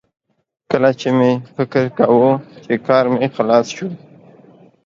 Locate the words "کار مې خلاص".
2.87-3.67